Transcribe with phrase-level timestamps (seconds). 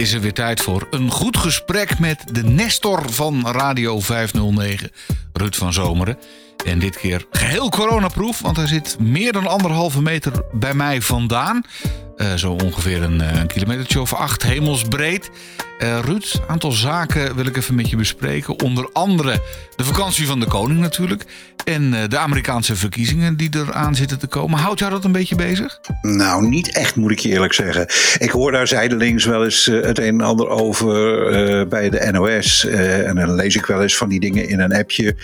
[0.00, 4.90] is er weer tijd voor een goed gesprek met de Nestor van Radio 509,
[5.32, 6.18] Ruud van Zomeren.
[6.64, 11.62] En dit keer geheel coronaproof, want hij zit meer dan anderhalve meter bij mij vandaan.
[12.20, 15.30] Uh, zo ongeveer een, uh, een kilometertje of acht hemelsbreed.
[15.78, 18.60] Uh, Ruud, aantal zaken wil ik even met je bespreken.
[18.60, 19.42] Onder andere
[19.76, 21.24] de vakantie van de koning natuurlijk.
[21.64, 24.58] En de Amerikaanse verkiezingen die eraan zitten te komen.
[24.58, 25.80] Houdt jou dat een beetje bezig?
[26.02, 27.86] Nou, niet echt moet ik je eerlijk zeggen.
[28.18, 30.88] Ik hoor daar zijdelings wel eens het een en ander over
[31.68, 32.66] bij de NOS.
[32.66, 35.16] en dan lees ik wel eens van die dingen in een appje.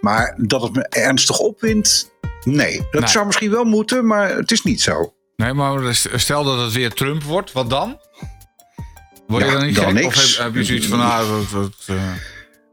[0.00, 2.10] Maar dat het me ernstig opwindt,
[2.44, 2.86] nee.
[2.90, 5.14] Dat zou misschien wel moeten, maar het is niet zo.
[5.36, 7.98] Nee, maar stel dat het weer Trump wordt, wat dan?
[9.26, 9.94] Word je dan niet dan gek?
[9.94, 10.16] Niks.
[10.16, 12.02] Of heb, heb, je zoiets van, ah, dat, dat, uh...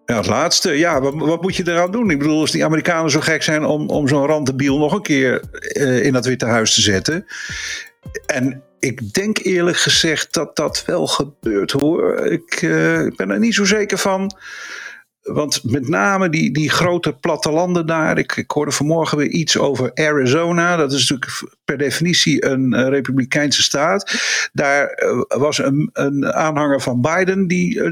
[0.06, 0.72] Ja, het laatste.
[0.72, 2.10] Ja, wat, wat, moet je eraan doen?
[2.10, 5.42] Ik bedoel, als die Amerikanen zo gek zijn om, om zo'n randebiel nog een keer
[5.73, 7.26] uh, in dat Witte Huis te zetten.
[8.26, 12.26] En ik denk eerlijk gezegd dat dat wel gebeurt hoor.
[12.26, 14.36] Ik, uh, ik ben er niet zo zeker van
[15.21, 18.17] want met name die, die grote plattelanden daar.
[18.17, 20.75] Ik, ik hoorde vanmorgen weer iets over Arizona.
[20.75, 24.11] Dat is natuurlijk per definitie een republikeinse staat.
[24.53, 27.89] Daar eh, was een, een aanhanger van Biden die uh,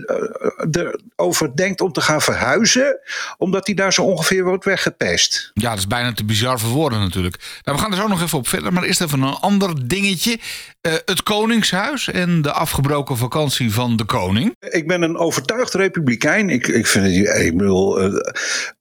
[0.71, 2.99] erover denkt om te gaan verhuizen.
[3.37, 5.51] Omdat hij daar zo ongeveer wordt weggepest.
[5.53, 7.59] Ja, dat is bijna te bizar voor woorden natuurlijk.
[7.63, 8.73] Nou, we gaan er zo nog even op verder.
[8.73, 10.39] Maar eerst even een ander dingetje.
[10.81, 14.55] het Koningshuis en de afgebroken vakantie van de koning.
[14.59, 16.49] Ik ben een overtuigd republikein.
[16.49, 17.18] Ik, ik vind het
[17.57, 18.13] bedoel, eh,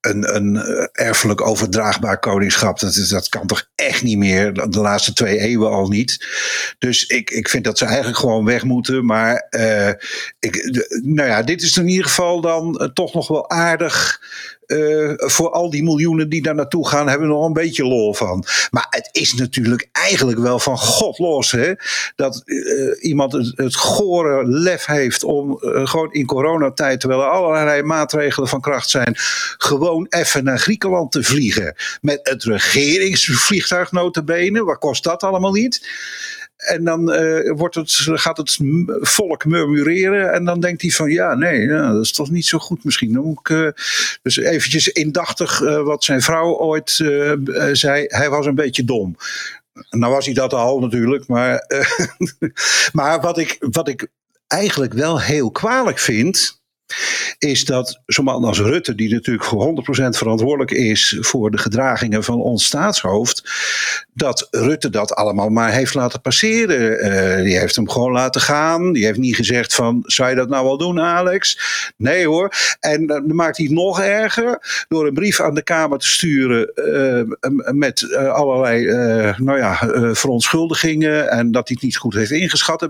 [0.00, 0.56] een, een
[0.92, 5.88] erfelijk overdraagbaar koningschap, dat, dat kan toch echt niet meer, de laatste twee eeuwen al
[5.88, 6.26] niet.
[6.78, 9.04] Dus ik, ik vind dat ze eigenlijk gewoon weg moeten.
[9.04, 9.46] Maar
[10.38, 14.20] ik, nou ja, dit is in ieder geval dan toch nog wel aardig
[14.68, 18.14] uh, voor al die miljoenen die daar naartoe gaan, hebben we nog een beetje lol
[18.14, 18.44] van.
[18.70, 21.72] Maar het is natuurlijk eigenlijk wel van God los, hè?
[22.16, 27.28] Dat uh, iemand het, het, gore lef heeft om uh, gewoon in coronatijd, terwijl er
[27.28, 29.14] allerlei maatregelen van kracht zijn,
[29.58, 31.74] gewoon even naar Griekenland te vliegen.
[32.00, 34.64] Met het regeringsvliegtuig notabene.
[34.64, 35.88] Wat kost dat allemaal niet?
[36.58, 38.58] En dan uh, wordt het, gaat het
[39.00, 40.32] volk murmureren.
[40.32, 43.12] En dan denkt hij van ja, nee, dat is toch niet zo goed misschien.
[43.12, 43.68] Dan ik, uh,
[44.22, 46.90] dus eventjes indachtig uh, wat zijn vrouw ooit
[47.72, 48.04] zei.
[48.08, 49.16] Hij was een beetje dom.
[49.90, 51.26] Nou was hij dat al natuurlijk.
[51.26, 51.66] Maar,
[52.92, 54.06] maar wat, ik, wat ik
[54.46, 56.57] eigenlijk wel heel kwalijk vind
[57.38, 62.24] is dat zo'n man als Rutte, die natuurlijk voor 100% verantwoordelijk is voor de gedragingen
[62.24, 63.42] van ons staatshoofd,
[64.14, 67.06] dat Rutte dat allemaal maar heeft laten passeren.
[67.06, 68.92] Uh, die heeft hem gewoon laten gaan.
[68.92, 71.60] Die heeft niet gezegd van, zou je dat nou wel doen Alex?
[71.96, 72.52] Nee hoor.
[72.80, 76.70] En dan maakt hij het nog erger door een brief aan de Kamer te sturen
[76.74, 78.86] uh, met allerlei
[79.36, 79.78] nou ja,
[80.14, 82.86] verontschuldigingen en dat hij het niet goed heeft ingeschat.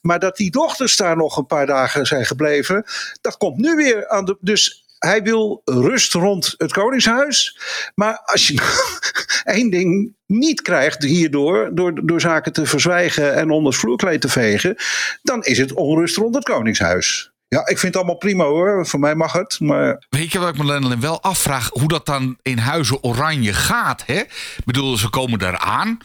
[0.00, 2.84] Maar dat die dochters daar nog een paar dagen zijn gebleven,
[3.26, 4.36] dat komt nu weer aan de.
[4.40, 7.58] Dus hij wil rust rond het Koningshuis.
[7.94, 8.54] Maar als je
[9.56, 14.28] één ding niet krijgt hierdoor, door, door zaken te verzwijgen en onder het vloerkleed te
[14.28, 14.76] vegen,
[15.22, 17.30] dan is het onrust rond het Koningshuis.
[17.48, 18.86] Ja, ik vind het allemaal prima hoor.
[18.86, 19.60] Voor mij mag het.
[19.60, 20.04] Maar...
[20.08, 21.68] Weet je wat ik me wel afvraag?
[21.72, 24.02] Hoe dat dan in Huizen Oranje gaat.
[24.06, 24.18] Hè?
[24.20, 25.98] Ik bedoel, ze komen daar aan.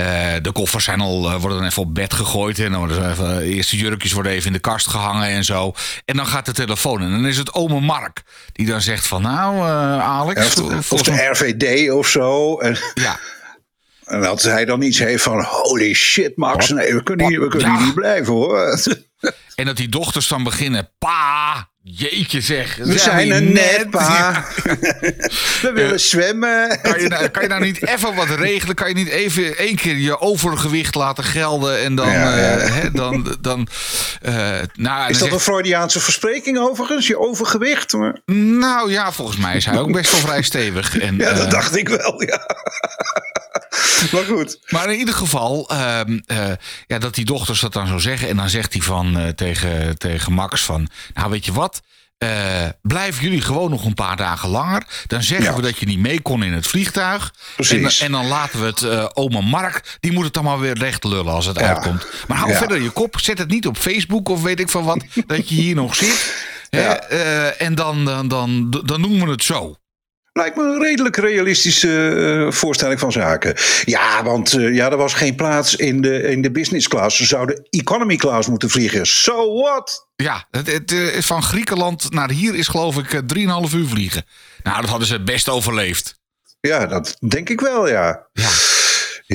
[0.00, 2.58] Uh, de koffers zijn al, uh, worden dan even op bed gegooid.
[2.58, 5.72] En dan worden even, de eerste jurkjes worden even in de kast gehangen en zo.
[6.04, 7.02] En dan gaat de telefoon.
[7.02, 8.22] En dan is het ome Mark.
[8.52, 9.68] Die dan zegt van nou
[10.00, 10.54] Alex.
[10.54, 12.58] Ja, of, of, de RVD of zo.
[12.58, 13.18] En, ja.
[14.08, 16.68] En dat hij dan iets heeft van holy shit Max.
[16.68, 18.78] Nee, we kunnen, hier, we kunnen hier niet blijven hoor.
[19.54, 20.90] En dat die dochters dan beginnen.
[20.98, 22.76] Pa, Jeetje zeg.
[22.76, 24.44] We zijn er net, pa.
[25.62, 26.80] We willen zwemmen.
[26.82, 28.74] Kan je, nou, kan je nou niet even wat regelen?
[28.74, 31.82] Kan je niet even één keer je overgewicht laten gelden?
[31.82, 32.10] En dan...
[32.10, 32.56] Ja, ja.
[32.56, 33.68] Uh, hè, dan, dan
[34.22, 37.06] uh, nou, is dat een Freudiaanse verspreking overigens?
[37.06, 37.92] Je overgewicht?
[37.92, 38.18] Maar...
[38.34, 40.98] Nou ja, volgens mij is hij ook best wel vrij stevig.
[40.98, 42.46] En, ja, dat dacht ik wel, ja.
[44.12, 44.58] maar goed.
[44.68, 46.50] Maar in ieder geval, uh, uh,
[46.86, 48.28] ja, dat die dochters dat dan zo zeggen.
[48.28, 50.88] En dan zegt hij van, uh, tegen, tegen Max van...
[51.14, 51.80] Nou, weet je wat?
[52.18, 52.30] Uh,
[52.82, 54.86] blijven jullie gewoon nog een paar dagen langer.
[55.06, 55.56] Dan zeggen ja.
[55.56, 57.34] we dat je niet mee kon in het vliegtuig.
[57.54, 58.00] Precies.
[58.00, 59.96] En, en dan laten we het oma Mark.
[60.00, 61.66] Die moet het dan maar weer recht lullen als het ja.
[61.66, 62.06] uitkomt.
[62.28, 62.58] Maar hou ja.
[62.58, 63.20] verder je kop.
[63.20, 65.04] Zet het niet op Facebook of weet ik van wat.
[65.26, 66.46] dat je hier nog zit.
[66.70, 66.98] Ja.
[67.58, 69.76] En dan, dan, dan, dan noemen we het zo.
[70.32, 73.54] Lijkt me een redelijk realistische uh, voorstelling van zaken.
[73.84, 77.16] Ja, want uh, ja, er was geen plaats in de, in de business class.
[77.16, 79.06] Ze zouden economy class moeten vliegen.
[79.06, 80.08] So what?
[80.16, 83.22] Ja, het, het, uh, van Griekenland naar hier is geloof ik
[83.68, 84.24] 3,5 uur vliegen.
[84.62, 86.18] Nou, dat hadden ze best overleefd.
[86.60, 88.26] Ja, dat denk ik wel, ja.
[88.32, 88.50] Ja.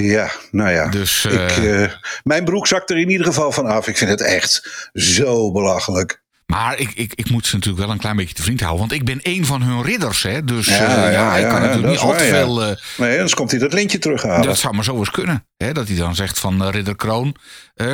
[0.02, 0.88] Ja, nou ja.
[0.88, 1.92] Dus, ik, eh, eh,
[2.24, 3.88] mijn broek zakt er in ieder geval van af.
[3.88, 6.23] Ik vind het echt zo belachelijk.
[6.54, 8.80] Maar ik, ik, ik moet ze natuurlijk wel een klein beetje te vriend houden.
[8.80, 10.24] Want ik ben één van hun ridders.
[10.24, 10.44] Hè?
[10.44, 12.64] Dus Ja, eh, ja, ja, ik kan natuurlijk niet is al te veel...
[12.64, 14.46] eh, Nee, anders komt hij dat lintje terughalen.
[14.46, 15.46] dat zou maar zo eens kunnen.
[15.58, 15.72] Hè?
[15.72, 17.36] Dat hij dan zegt van eh, ridder Kroon,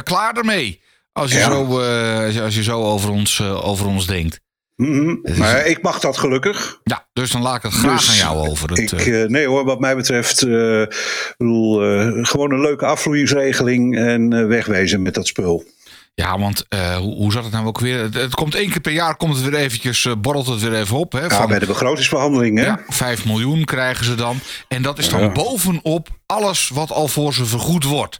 [0.03, 0.81] klaar ermee.
[1.11, 1.45] Als je, Ja.
[1.45, 1.79] zo,
[2.43, 4.39] als je, zo over ons, over ons denkt.
[4.75, 5.15] Mhm.
[5.23, 6.79] is- Maar ik mag dat gelukkig.
[6.83, 8.69] Ja, dus dan laat ik het graag Dus aan jou over.
[8.69, 10.39] Het, ik, nee hoor, wat mij betreft,
[11.37, 11.73] bedoel,
[12.25, 15.63] gewoon een leuke afvloeingsregeling en wegwezen met dat spul.
[16.19, 17.99] Ja, want eh, hoe, hoe zat het nou ook weer?
[18.01, 20.73] Het, het komt één keer per jaar, komt het weer eventjes, eh, borrelt het weer
[20.73, 21.11] even op.
[21.11, 22.65] Hè, Ja, van, bij de begrotingsbehandeling, hè?
[22.65, 24.39] ja, 5 miljoen krijgen ze dan.
[24.67, 25.31] En dat is dan Ja.
[25.31, 28.19] bovenop alles wat al voor ze vergoed wordt.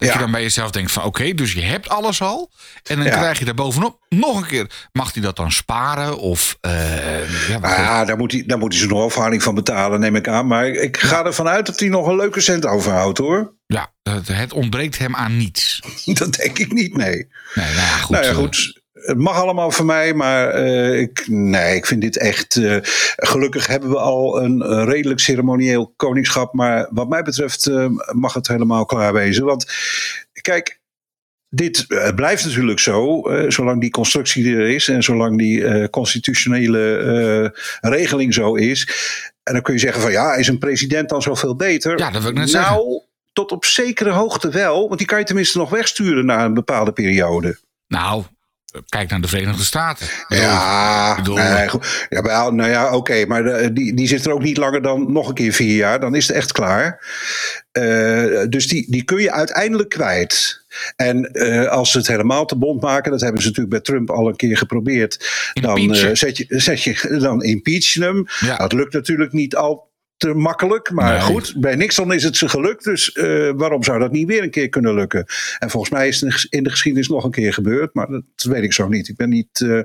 [0.00, 0.14] Dat Ja.
[0.14, 2.50] je dan bij jezelf denkt van oké, dus je hebt alles al.
[2.84, 3.16] En dan Ja.
[3.16, 4.70] krijg je daar bovenop nog een keer.
[4.92, 6.18] Mag hij dat dan sparen?
[6.18, 10.00] Of eh, ja, Ah, ja, daar moet, hij, daar moet hij zijn afhaling van betalen,
[10.00, 10.46] neem ik aan.
[10.46, 13.54] Maar ik ga ervan uit dat hij nog een leuke cent overhoudt, hoor.
[13.66, 13.92] ja,
[14.26, 15.80] het, ontbreekt hem aan niets.
[16.18, 17.28] Dat denk ik niet, nee.
[17.54, 18.10] Nee, nou ja, goed.
[18.10, 18.79] nou ja, eh, goed.
[19.00, 22.56] Het mag allemaal van mij, maar eh, ik, nee, ik vind dit echt.
[22.56, 22.76] eh,
[23.16, 26.54] gelukkig hebben we al een redelijk ceremonieel koningschap.
[26.54, 29.44] Maar wat mij betreft eh, mag het helemaal klaar wezen.
[29.44, 29.66] Want
[30.32, 30.80] kijk,
[31.48, 38.54] dit blijft natuurlijk zo, zolang die constructie er is en zolang die constitutionele regeling zo
[38.54, 38.88] is.
[39.42, 41.98] En dan kun je zeggen van ja, is een president dan zoveel beter?
[41.98, 43.02] Ja, dat wil ik net nou, zeggen.
[43.32, 46.92] tot op zekere hoogte wel, want die kan je tenminste nog wegsturen na een bepaalde
[46.92, 47.58] periode.
[47.86, 48.24] Nou,
[48.88, 50.06] kijk naar de Verenigde Staten.
[50.28, 52.06] Ja, bedoel, nee, goed.
[52.08, 55.12] ja, maar, nou ja, oké, maar de- die, die zit er ook niet langer dan
[55.12, 56.00] nog een keer vier jaar.
[56.00, 57.06] Dan is het echt klaar.
[57.72, 60.64] Eh, dus die, die kun je uiteindelijk kwijt.
[60.96, 64.10] En eh, als ze het helemaal te bond maken, dat hebben ze natuurlijk bij Trump
[64.10, 65.30] al een keer geprobeerd.
[65.52, 68.26] Dan, eh, zet je, zet je, dan impeach je hem.
[68.40, 68.56] Ja.
[68.56, 69.89] Dat lukt natuurlijk niet al
[70.20, 70.90] te makkelijk.
[70.90, 71.20] Maar Nee.
[71.20, 72.84] goed, bij Nixon is het ze gelukt.
[72.84, 75.24] Dus eh, waarom zou dat niet weer een keer kunnen lukken?
[75.58, 77.94] En volgens mij is het in de geschiedenis nog een keer gebeurd.
[77.94, 79.08] Maar dat weet ik zo niet.
[79.08, 79.80] Ik ben niet eh,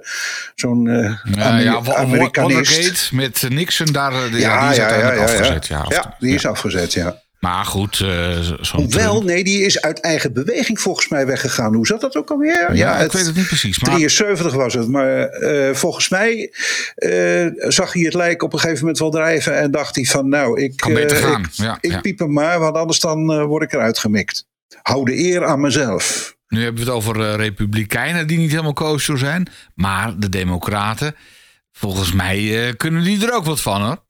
[0.56, 2.76] zo'n eh ja, ja, Amerikanist.
[2.76, 5.24] Watergate met Nixon, daar, die, Ja, die is uiteindelijk ja.
[5.36, 5.68] afgezet.
[5.68, 7.24] Ja, Ja, die is afgezet, ja.
[7.46, 11.76] Maar goed, eh, zo'n Hoewel, Trump- nee, die is uit eigen beweging volgens mij weggegaan.
[11.76, 12.76] Hoe zat dat ook alweer?
[12.76, 13.80] Ja, ik weet het niet precies.
[13.80, 16.54] Maar 73 was het, maar eh, volgens mij
[16.96, 20.30] eh, zag hij het lijk op een gegeven moment wel drijven en dacht hij van
[20.30, 21.42] nou, ik, Kan beter eh, gaan.
[21.42, 22.00] ik, Ja, ik ja.
[22.00, 24.46] piep hem maar, want anders dan eh, word ik eruit gemikt.
[24.82, 26.36] Hou de eer aan mezelf.
[26.48, 29.48] nu hebben we het over eh, republikeinen die niet helemaal kosher zijn.
[29.76, 31.16] Maar de democraten,
[31.72, 34.04] volgens mij eh, kunnen die er ook wat van hoor.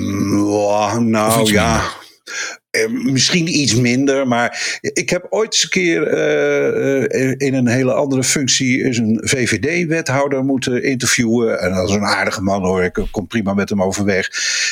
[0.45, 1.81] Of nou ja.
[2.75, 7.67] Eh, Misschien iets minder, maar ik heb ooit eens een keer eh, eh, in een
[7.67, 11.59] hele andere functie is een VVD-wethouder moeten interviewen.
[11.59, 14.29] En dat is een aardige man hoor, ik kom prima met hem overweg.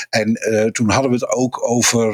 [0.10, 0.40] En
[0.72, 2.12] toen hadden we het ook over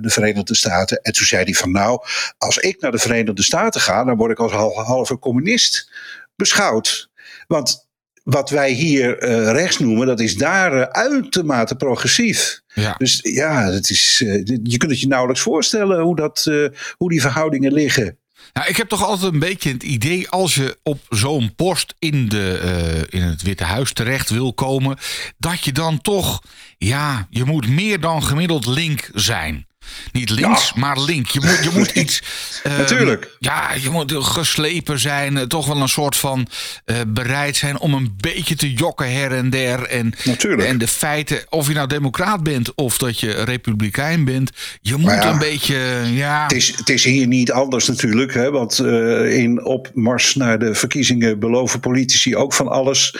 [0.00, 1.00] de Verenigde Staten.
[1.02, 2.00] En toen zei hij van nou,
[2.38, 5.90] als ik naar de Verenigde Staten ga, dan word ik als hal- halve communist
[6.36, 7.10] beschouwd.
[7.46, 7.88] Want
[8.22, 12.60] wat wij hier rechts noemen, dat is daar uitermate progressief.
[12.80, 12.94] Ja.
[12.98, 16.66] Dus ja, het is, eh, je kunt het je nauwelijks voorstellen hoe, dat, eh,
[16.96, 18.18] hoe die verhoudingen liggen.
[18.52, 22.28] Nou, ik heb toch altijd een beetje het idee als je op zo'n post in,
[22.28, 24.98] de, eh, in het Witte Huis terecht wil komen,
[25.38, 26.42] dat je dan toch,
[26.78, 29.66] ja, je moet meer dan gemiddeld link zijn.
[30.12, 31.26] Niet links, maar link.
[31.28, 32.22] Je moet, je moet iets.
[32.62, 33.36] eh, Natuurlijk.
[33.38, 35.36] Ja, je moet geslepen zijn.
[35.36, 36.46] eh, Toch wel een soort van
[36.84, 39.82] eh, bereid zijn om een beetje te jokken her en der.
[39.86, 40.68] En, Natuurlijk.
[40.68, 44.50] en de feiten, of je nou democraat bent of dat je republikein bent.
[44.80, 45.76] Je moet ja, een beetje.
[46.12, 50.58] Ja, Het is, het is hier niet anders natuurlijk, hè, want eh, in opmars naar
[50.58, 53.14] de verkiezingen beloven politici ook van alles.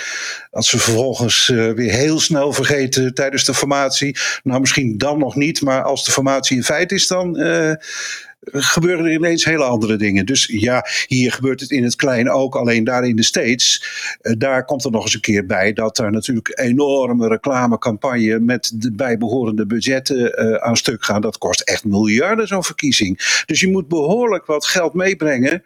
[0.50, 4.16] Als ze vervolgens weer heel snel vergeten tijdens de formatie.
[4.43, 7.37] Nou, misschien dan nog niet, maar als de formatie een feit is, dan.
[7.37, 10.27] eh, gebeuren er ineens hele andere dingen.
[10.27, 12.57] Dus ja, hier gebeurt het in het klein ook.
[12.57, 13.85] Alleen daar in de States,
[14.21, 18.73] eh, daar komt er nog eens een keer bij dat er natuurlijk enorme reclamecampagne met
[18.75, 21.21] de bijbehorende budgetten eh, aan stuk gaan.
[21.21, 23.43] Dat kost echt miljarden zo'n verkiezing.
[23.47, 25.62] Dus je moet behoorlijk wat geld meebrengen.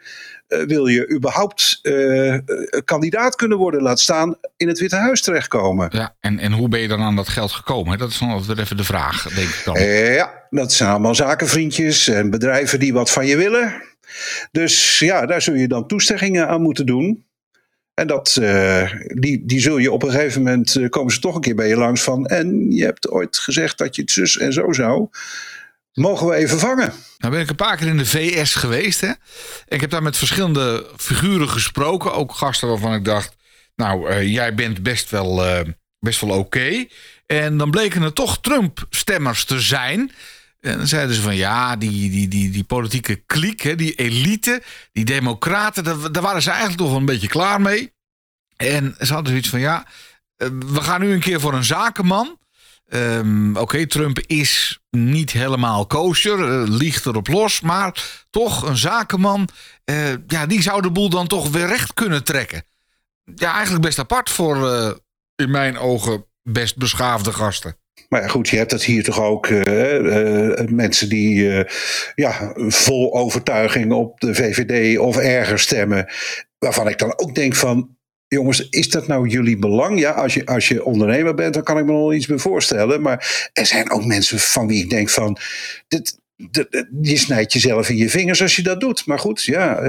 [0.52, 2.40] Eh, wil je überhaupt eh, eh,
[2.84, 5.88] kandidaat kunnen worden, laat staan in het Witte Huis terechtkomen?
[5.92, 7.98] Ja, en, en hoe ben je dan aan dat geld gekomen?
[7.98, 9.82] Dat is dan altijd even de vraag, denk ik dan.
[10.14, 13.82] Ja, dat zijn allemaal zakenvriendjes en bedrijven die wat van je willen.
[14.50, 17.24] Dus ja, daar zul je dan toesteggingen aan moeten doen.
[17.94, 18.40] En dat,
[19.06, 21.76] die, die zul je op een gegeven moment, komen ze toch een keer bij je
[21.76, 22.26] langs van.
[22.26, 25.08] En je hebt ooit gezegd dat je het zus en zo zou.
[25.94, 26.92] Mogen we even vangen?
[27.18, 29.00] Nou ben ik een paar keer in de VS geweest.
[29.00, 29.12] Hè?
[29.68, 32.14] Ik heb daar met verschillende figuren gesproken.
[32.14, 33.36] Ook gasten waarvan ik dacht...
[33.76, 35.68] Nou, eh, jij bent best wel, eh,
[35.98, 36.86] best wel oké.
[37.26, 40.12] En dan bleken er toch Trump-stemmers te zijn...
[40.62, 44.62] En dan zeiden ze van ja, die, die, die, die politieke kliek, hè, die elite,
[44.92, 47.92] die democraten, daar, daar waren ze eigenlijk toch wel een beetje klaar mee.
[48.56, 49.86] En ze hadden zoiets van ja,
[50.36, 52.38] eh, we gaan nu een keer voor een zakenman.
[52.94, 59.48] Um, Oké, Trump is niet helemaal kosher, uh, liegt erop los, maar toch een zakenman,
[59.90, 59.96] uh,
[60.26, 62.64] ja, die zou de boel dan toch weer recht kunnen trekken.
[63.34, 64.90] Ja, eigenlijk best apart voor uh,
[65.36, 67.76] in mijn ogen best beschaafde gasten.
[68.08, 69.48] Maar ja, goed, je hebt dat hier toch ook
[70.70, 71.64] mensen die
[72.14, 76.06] ja, vol overtuiging op de VVD of erger stemmen.
[76.58, 77.96] Waarvan ik dan ook denk van,
[78.36, 80.00] jongens, is dat nou jullie belang?
[80.00, 83.02] Ja, als je, als je ondernemer bent, dan kan ik me nog iets meer voorstellen.
[83.02, 85.38] Maar er zijn ook mensen van wie ik denk van,
[85.88, 89.06] dit, dit, je snijdt jezelf in je vingers als je dat doet.
[89.06, 89.82] Maar goed, ja,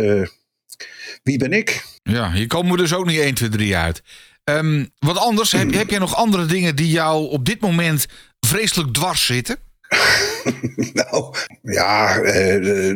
[1.23, 1.83] wie ben ik?
[2.03, 4.01] Ja, hier komen we dus ook niet 1, 2, 3 uit.
[4.43, 8.05] Um, wat anders, heb, heb jij nog andere dingen die jou op dit moment
[8.39, 9.57] vreselijk dwars zitten?
[10.93, 12.93] nou, ja, uh,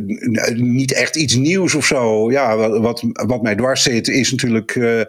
[0.56, 2.32] niet echt iets nieuws of zo.
[2.32, 5.01] Ja, wat, wat mij dwars zit is natuurlijk uh,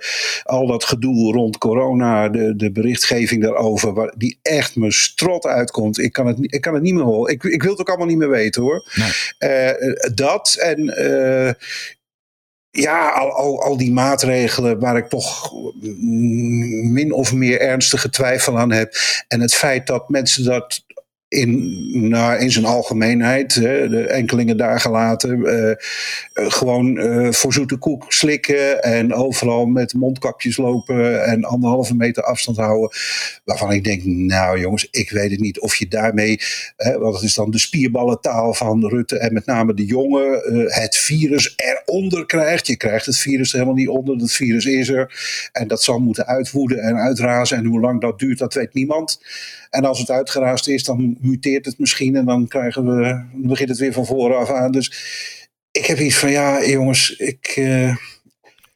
[0.42, 5.98] al dat gedoe rond corona, de, de berichtgeving daarover, waar, die echt me strot uitkomt.
[5.98, 7.32] Ik kan het, ik kan het niet meer horen.
[7.32, 8.90] Ik, ik wil het ook allemaal niet meer weten hoor.
[8.94, 9.72] Nee.
[9.74, 10.94] Uh, dat en
[12.70, 15.52] ja, al, al, al die maatregelen waar ik toch
[16.90, 18.94] min of meer ernstige twijfel aan heb.
[19.28, 20.84] En het feit dat mensen dat
[21.28, 25.72] in, nou, in zijn algemeenheid, hè, de enkelingen daar gelaten, uh,
[26.32, 32.58] gewoon uh, voor zoete koek slikken en overal met mondkapjes lopen en anderhalve meter afstand
[32.58, 32.90] houden.
[33.44, 36.40] Waarvan ik denk, nou jongens, ik weet het niet of je daarmee,
[36.76, 40.40] hè, want het is dan de spierballentaal van Rutte en met name de jongen,
[40.72, 42.66] het virus eronder krijgt.
[42.66, 45.12] Je krijgt het virus er helemaal niet onder, het virus is er.
[45.52, 49.20] En dat zal moeten uitwoeden en uitrazen en hoe lang dat duurt, dat weet niemand.
[49.70, 53.68] En als het uitgeraasd is, dan muteert het misschien en dan krijgen we, dan begint
[53.68, 54.70] het weer van vooraf aan.
[54.70, 54.92] Dus
[55.70, 57.56] ik heb iets van, ja jongens, ik...
[57.56, 57.96] Uh,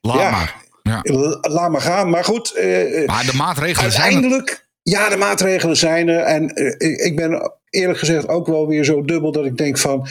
[0.00, 0.61] laat ja, maar.
[0.82, 1.00] Ja.
[1.40, 2.11] Laat maar gaan.
[2.11, 2.54] Maar goed.
[2.56, 6.20] Uh, maar de maatregelen zijn Uiteindelijk, ja, de maatregelen zijn er.
[6.20, 10.06] En uh, ik ben eerlijk gezegd ook wel weer zo dubbel dat ik denk van...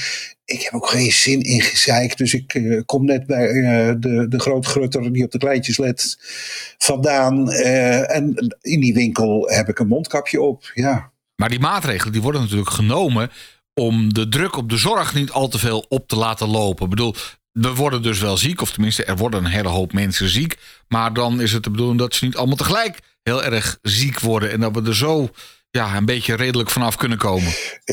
[0.45, 2.17] Ik heb ook geen zin in gezeik.
[2.17, 6.17] Dus ik uh, kom net bij uh, de, de grootgrutter die op de kleintjes let
[6.77, 7.51] vandaan.
[7.51, 10.71] En in die winkel heb ik een mondkapje op.
[10.73, 11.10] Ja.
[11.41, 13.31] Maar die maatregelen die worden natuurlijk genomen
[13.73, 16.83] om de druk op de zorg niet al te veel op te laten lopen.
[16.83, 17.15] Ik bedoel,
[17.51, 20.57] we worden dus wel ziek, of tenminste, er worden een hele hoop mensen ziek.
[20.87, 24.51] Maar dan is het de bedoeling dat ze niet allemaal tegelijk heel erg ziek worden.
[24.51, 25.29] En dat we er zo
[25.71, 27.51] ja, een beetje redelijk vanaf kunnen komen.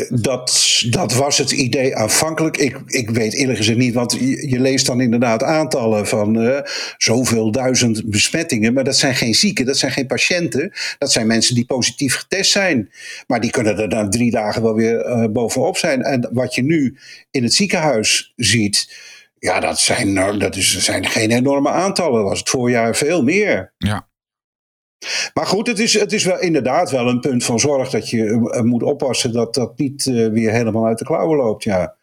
[0.09, 2.57] Dat, dat was het idee aanvankelijk.
[2.57, 6.59] Ik, ik weet eerlijk gezegd niet, want je, je leest dan inderdaad aantallen van uh,
[6.97, 8.73] zoveel duizend besmettingen.
[8.73, 10.73] Maar dat zijn geen zieken, dat zijn geen patiënten.
[10.99, 12.91] Dat zijn mensen die positief getest zijn.
[13.27, 16.03] Maar die kunnen er dan drie dagen wel weer uh, bovenop zijn.
[16.03, 16.99] En wat je nu
[17.31, 18.97] in het ziekenhuis ziet.
[19.39, 22.21] Ja, dat zijn, dat is, zijn geen enorme aantallen.
[22.21, 23.73] Dat was het voorjaar veel meer.
[23.79, 24.08] Ja.
[25.35, 28.25] Maar goed, het is, het is wel inderdaad wel een punt van zorg dat je
[28.25, 31.64] uh, moet oppassen dat dat niet uh, weer helemaal uit de klauwen loopt.
[31.64, 31.97] Ja.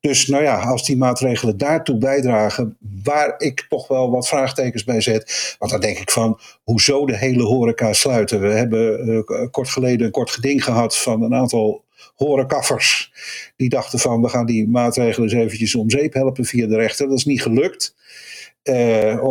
[0.00, 5.00] Dus nou ja, als die maatregelen daartoe bijdragen, waar ik toch wel wat vraagtekens bij
[5.00, 5.56] zet.
[5.58, 8.40] Want dan denk ik van, hoezo de hele horeca sluiten?
[8.40, 11.84] We hebben uh, kort geleden een kort geding gehad van een aantal
[12.16, 13.12] horecaffers.
[13.56, 17.08] Die dachten van, we gaan die maatregelen eens eventjes om zeep helpen via de rechter.
[17.08, 17.94] Dat is niet gelukt.
[18.62, 19.24] Uh,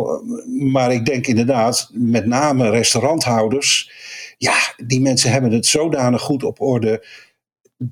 [0.70, 3.90] maar ik denk inderdaad, met name restauranthouders.
[4.38, 4.54] Ja,
[4.86, 7.06] die mensen hebben het zodanig goed op orde.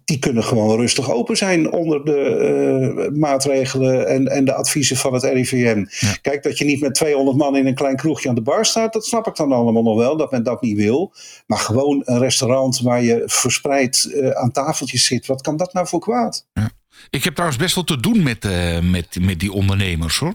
[0.04, 5.12] Die kunnen gewoon rustig open zijn onder de uh, maatregelen en, en de adviezen van
[5.12, 5.84] het RIVM.
[5.88, 6.12] Ja.
[6.22, 8.92] Kijk, dat je niet met 200 man in een klein kroegje aan de bar staat,
[8.92, 11.12] dat snap ik dan allemaal nog wel, dat men dat niet wil.
[11.46, 15.86] Maar gewoon een restaurant waar je verspreid uh, aan tafeltjes zit, wat kan dat nou
[15.86, 16.46] voor kwaad?
[16.52, 16.70] Ja.
[17.10, 18.48] Ik heb trouwens best wel te doen met,
[18.82, 20.34] met, met die ondernemers hoor.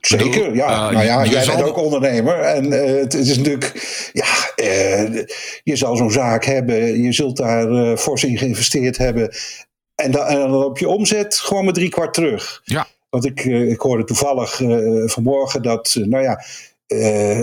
[0.00, 0.86] Zeker, ja.
[0.86, 1.56] Uh, nou ja, jij zal...
[1.56, 2.38] bent ook ondernemer.
[2.40, 3.72] En uh, het, is natuurlijk,
[4.12, 4.24] ja,
[4.64, 5.24] uh,
[5.62, 7.02] je zal zo'n zaak hebben.
[7.02, 9.34] Je zult daar fors in geïnvesteerd hebben.
[9.94, 12.60] En, da en, dan loop je omzet gewoon met drie kwart terug.
[12.64, 12.86] Ja.
[13.10, 14.60] Want ik, ik hoorde toevallig
[15.04, 16.44] vanmorgen dat, nou ja,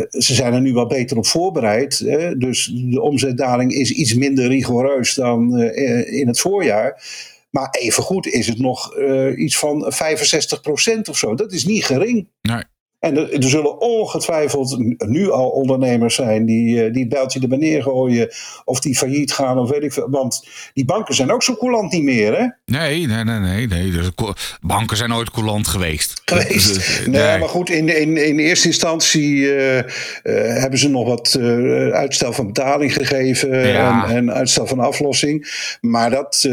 [0.10, 2.00] ze zijn er nu wel beter op voorbereid.
[2.38, 5.60] dus de omzetdaling is iets minder rigoureus dan
[6.06, 7.02] in het voorjaar.
[7.50, 11.36] Maar evengoed is het nog uh, iets van 65% of zo.
[11.36, 12.30] Dat is niet gering.
[12.42, 12.64] Nee.
[13.00, 14.78] En er, er, zullen ongetwijfeld
[15.08, 18.30] nu al ondernemers zijn die, eh, die het bijltje er neer gooien.
[18.66, 20.10] Of die failliet gaan of weet ik veel.
[20.10, 22.46] Want die banken zijn ook zo coulant niet meer, hè?
[22.66, 23.68] Nee, nee, nee, nee.
[23.68, 23.92] nee.
[23.92, 24.10] Dus
[24.62, 26.22] banken zijn nooit coulant geweest.
[26.26, 26.74] Geweest.
[26.74, 29.84] Dus, nee, nee, maar goed, in, in, in eerste instantie uh, uh,
[30.62, 33.68] hebben ze nog wat uh, uitstel van betaling gegeven.
[33.68, 34.08] Ja.
[34.08, 35.48] En, en, uitstel van aflossing.
[35.82, 36.48] Maar dat,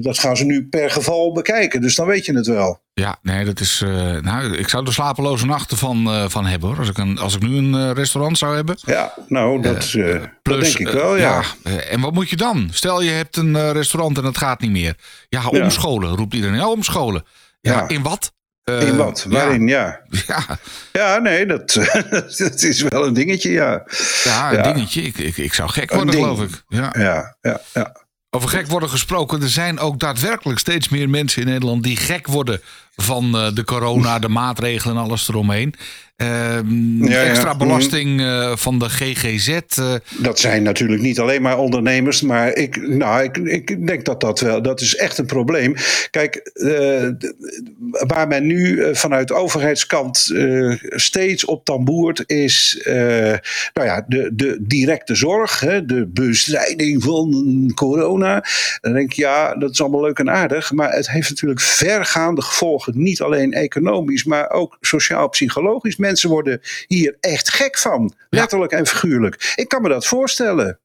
[0.00, 1.80] dat gaan ze nu per geval bekijken.
[1.80, 2.80] Dus dan weet je het wel.
[3.00, 3.82] Ja, nee, dat is.
[3.84, 6.78] Uh, nou, ik zou er slapeloze nachten van, uh, van hebben hoor.
[6.78, 8.78] Als ik, een, als ik nu een uh, restaurant zou hebben.
[8.84, 11.42] Ja, nou, dat, plus, dat denk ik wel, ja.
[11.64, 11.70] ja.
[11.70, 12.68] en wat moet je dan?
[12.72, 14.94] Stel je hebt een restaurant en het gaat niet meer.
[15.28, 16.56] Ja, omscholen, roept iedereen.
[16.56, 17.24] Ja, omscholen.
[17.60, 17.88] Ja, ja.
[17.88, 18.32] in wat?
[18.64, 19.26] in wat?
[19.28, 20.00] Waarin, ja.
[20.26, 20.58] Ja,
[20.92, 21.18] ja.
[21.18, 21.74] nee, dat,
[22.38, 23.84] dat is wel een dingetje, ja.
[24.24, 25.02] Ja, een dingetje.
[25.02, 26.62] Ik, ik, ik zou gek worden, geloof ik.
[26.68, 27.60] Ja, ja, ja.
[27.72, 28.08] ja.
[28.32, 29.42] Over gek worden gesproken.
[29.42, 32.60] Er zijn ook daadwerkelijk steeds meer mensen in Nederland die gek worden
[33.02, 35.74] van eh, de corona, de maatregelen en alles eromheen.
[36.22, 39.48] Uh, extra belasting uh, van de GGZ.
[39.48, 39.94] Uh.
[39.94, 40.00] Eh.
[40.18, 44.40] Dat zijn natuurlijk niet alleen maar ondernemers, maar ik, nou, ik, ik denk dat dat
[44.40, 45.74] wel, dat is echt een probleem.
[46.10, 46.50] Kijk,
[48.06, 50.34] waar men nu vanuit de overheidskant
[50.80, 52.80] steeds op tamboert is,
[53.72, 58.44] nou ja, de, de directe zorg, hè, de bestrijding van corona.
[58.80, 62.42] Dan denk ik, ja, dat is allemaal leuk en aardig, maar het heeft natuurlijk vergaande
[62.42, 68.14] gevolgen, niet alleen economisch, maar ook sociaal-psychologisch mensen worden hier echt gek van.
[68.30, 69.52] Letterlijk en figuurlijk.
[69.56, 70.80] Ik kan me dat voorstellen.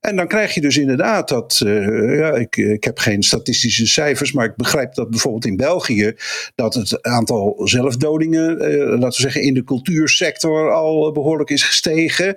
[0.00, 4.32] En dan krijg je dus inderdaad dat, uh, ja, ik, ik heb geen statistische cijfers,
[4.32, 6.14] maar ik begrijp dat bijvoorbeeld in België
[6.54, 12.34] dat het aantal zelfdodingen, uh, laten we zeggen, in de cultuursector al behoorlijk is gestegen.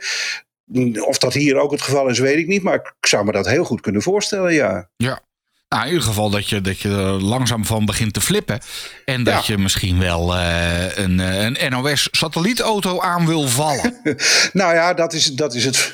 [1.06, 3.48] Of dat hier ook het geval is, weet ik niet, maar ik zou me dat
[3.48, 4.90] heel goed kunnen voorstellen, ja.
[4.98, 5.22] Ja,
[5.70, 8.60] nou, in ieder geval dat je, dat je er langzaam van begint te flippen.
[9.06, 14.02] En dat je misschien wel uh, een, een NOS-satellietauto aan wil vallen.
[14.54, 15.94] nou ja, dat is, dat is het.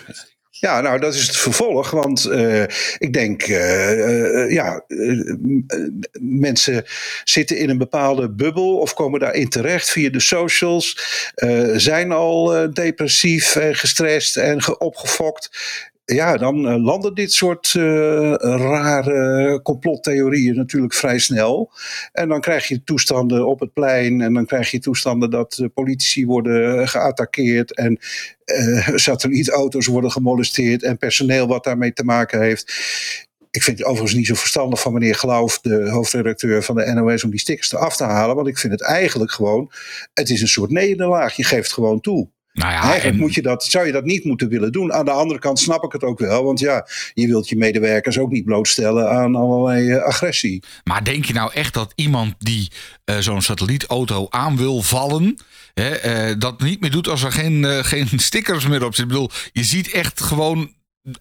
[0.49, 1.91] Ja, nou, dat is het vervolg.
[1.91, 2.63] Want uh,
[2.97, 4.83] ik denk, uh, ja,
[6.19, 6.85] mensen
[7.23, 10.97] zitten in een bepaalde bubbel of komen daarin terecht via de socials,
[11.75, 15.49] zijn al depressief en gestrest en opgefokt
[16.05, 17.83] ja, dan uh, landen dit soort uh,
[18.39, 21.71] rare complottheorieën natuurlijk vrij snel.
[22.11, 25.67] En dan krijg je toestanden op het plein en dan krijg je toestanden dat uh,
[25.73, 27.99] politici worden geattaqueerd en
[29.05, 32.73] satellietauto's worden gemolesteerd en personeel wat daarmee te maken heeft.
[33.51, 37.23] Ik vind het overigens niet zo verstandig van meneer Glauf, de hoofdredacteur van de NOS,
[37.23, 38.35] om die stickers eraf te halen.
[38.35, 39.71] Want ik vind het eigenlijk gewoon,
[40.13, 41.35] het is een soort nederlaag.
[41.35, 42.29] Je geeft gewoon toe.
[42.55, 44.93] Nou ja, Eigenlijk moet je dat, zou je dat niet moeten willen doen.
[44.93, 46.43] Aan de andere kant snap ik het ook wel.
[46.43, 50.63] Want ja, je wilt je medewerkers ook niet blootstellen aan allerlei uh, agressie.
[50.83, 52.71] Maar denk je nou echt dat iemand die
[53.05, 55.37] uh, zo'n satellietauto aan wil vallen...
[55.73, 59.03] Hè, uh, dat niet meer doet als er geen, geen stickers meer op zitten?
[59.03, 60.73] Ik bedoel, je ziet echt gewoon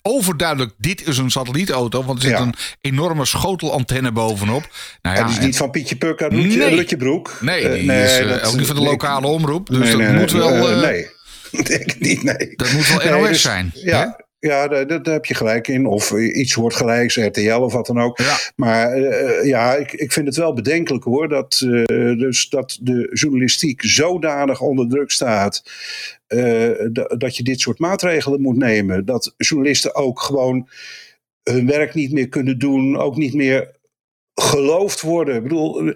[0.03, 2.05] overduidelijk, dit is een satellietauto.
[2.05, 4.62] Want er zit een enorme schotelantenne bovenop.
[5.03, 7.38] Nou ja, en die is niet van Pietje Puk uit Lutje, Broek.
[7.40, 9.66] Nee, die nee, is uh, ook niet van de lokale omroep.
[9.66, 10.70] Dus nee, dat moet wel...
[10.70, 11.13] Uh, nee.
[11.62, 12.53] denk niet, nee.
[12.57, 13.71] Dat moet wel NOS dus, zijn.
[13.75, 15.87] Ja, ja, daar, daar, heb je gelijk in.
[15.87, 18.19] Of iets wordt gelijks, RTL of wat dan ook.
[18.57, 21.29] Maar uh, ja, ik, ik vind het wel bedenkelijk hoor.
[21.29, 21.85] Dat, uh,
[22.19, 25.62] dus dat de journalistiek zodanig onder druk staat.
[26.29, 26.71] Uh,
[27.17, 29.05] dat je dit soort maatregelen moet nemen.
[29.05, 30.69] Dat journalisten ook gewoon
[31.43, 32.97] hun werk niet meer kunnen doen.
[32.97, 33.77] Ook niet meer
[34.35, 35.37] geloofd worden.
[35.37, 35.93] Ik bedoel,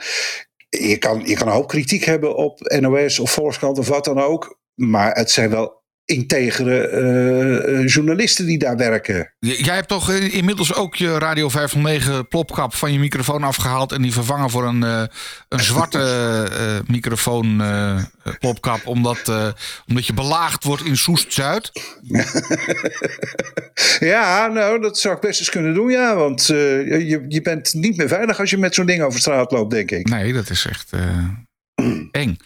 [0.68, 4.20] je kan, je kan een hoop kritiek hebben op NOS of Volkskrant of wat dan
[4.20, 4.58] ook.
[4.78, 9.34] Maar het zijn wel integere uh, journalisten die daar werken.
[9.38, 14.12] Jij hebt toch inmiddels ook je Radio 509 plopkap van je microfoon afgehaald en die
[14.12, 15.02] vervangen voor een, uh,
[15.48, 15.98] een zwarte
[16.52, 17.62] uh, microfoon
[18.38, 19.32] plopkap, omdat,
[19.86, 21.70] omdat je belaagd wordt in Soest-Zuid?
[24.12, 26.14] ja, nou, dat zou ik best eens kunnen doen, ja.
[26.14, 29.70] Want je, je bent niet meer veilig als je met zo'n ding over straat loopt,
[29.70, 30.08] denk ik.
[30.08, 30.90] Nee, dat is echt
[32.12, 32.36] eng.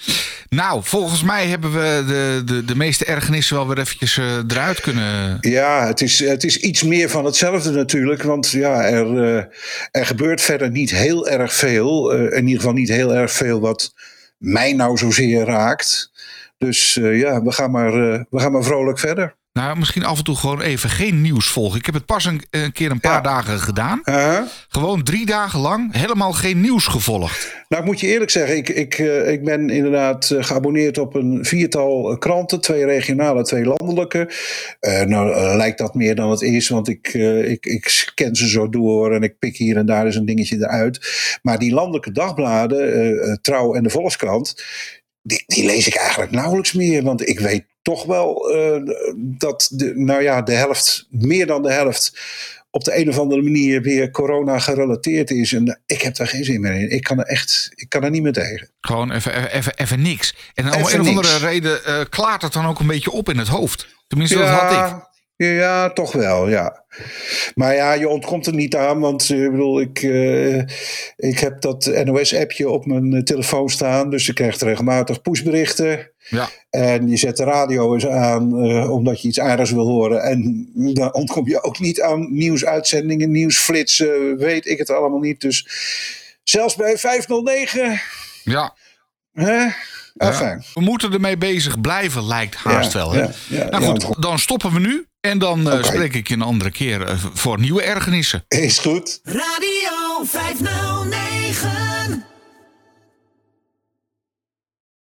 [0.54, 4.80] Nou, volgens mij hebben we de, de, de meeste ergernissen wel weer eventjes uh, eruit
[4.80, 5.38] kunnen...
[5.40, 8.22] Ja, het is, het is iets meer van hetzelfde natuurlijk.
[8.22, 9.44] Want ja, er, uh,
[9.90, 12.14] er gebeurt verder niet heel erg veel.
[12.14, 13.94] Uh, in ieder geval niet heel erg veel wat
[14.38, 16.10] mij nou zozeer raakt.
[16.58, 17.92] Dus ja, we gaan, maar,
[18.30, 19.36] we gaan maar vrolijk verder.
[19.52, 21.78] Nou, misschien af en toe gewoon even geen nieuws volgen.
[21.78, 24.00] Ik heb het pas een, een keer een paar dagen gedaan.
[24.04, 24.42] Uh-huh.
[24.68, 27.56] Gewoon drie dagen lang helemaal geen nieuws gevolgd.
[27.68, 31.14] Nou, ik moet je eerlijk zeggen, ik, ik, uh, ik ben inderdaad uh, geabonneerd op
[31.14, 32.60] een viertal kranten.
[32.60, 34.30] Twee regionale, twee landelijke.
[34.80, 38.68] Uh, nou, lijkt dat meer dan het is, want ik, ik, ik scan ze zo
[38.68, 41.00] door en ik pik hier en daar eens een dingetje eruit.
[41.42, 44.54] Maar die landelijke dagbladen, Trouw en de Volkskrant
[45.22, 47.02] die, die lees ik eigenlijk nauwelijks meer.
[47.02, 48.52] Want ik weet toch wel
[49.16, 52.20] dat de, nou ja, de helft, meer dan de helft
[52.70, 55.52] op de een of andere manier weer corona gerelateerd is.
[55.52, 56.90] En ik heb daar geen zin meer in.
[56.90, 58.68] Ik kan er echt, ik kan er niet meer tegen.
[58.80, 60.34] Gewoon even, even, even niks.
[60.54, 63.38] En om een of andere reden uh, klaart het dan ook een beetje op in
[63.38, 63.88] het hoofd.
[64.08, 65.10] Tenminste, dat had ik.
[65.36, 66.84] Ja, toch wel, ja.
[67.54, 70.58] Maar ja, je ontkomt er niet aan, want eh, ik bedoel, ik, uh,
[71.16, 76.10] ik heb dat NOS-appje op mijn eh, telefoon staan, dus je krijgt regelmatig pushberichten.
[76.28, 76.48] Ja.
[76.70, 78.54] En je zet de radio eens aan
[78.90, 80.22] omdat je iets aardigs wil horen.
[80.22, 85.40] En dan ontkom je ook niet aan nieuwsuitzendingen, nieuwsflitsen, weet ik het allemaal niet.
[85.40, 85.66] Dus
[86.42, 88.00] zelfs bij 509.
[88.44, 88.74] Ja.
[89.32, 89.66] Hè?
[90.74, 93.12] we moeten ermee bezig blijven, lijkt haast wel.
[93.12, 93.26] Hè?
[93.48, 95.06] nou goed, dan stoppen we nu.
[95.22, 98.44] En dan uh, spreek ik je een andere keer uh, voor nieuwe ergernissen.
[98.48, 99.20] Is goed.
[99.24, 101.41] Radio 509.